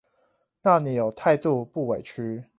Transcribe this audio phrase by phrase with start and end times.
[0.03, 0.03] 讓
[0.83, 2.45] 你有態度不委曲